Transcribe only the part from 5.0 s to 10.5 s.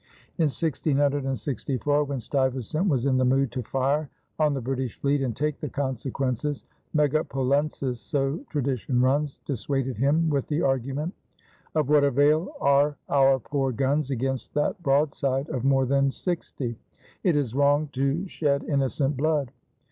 and take the consequences, Megapolensis, so tradition runs, dissuaded him with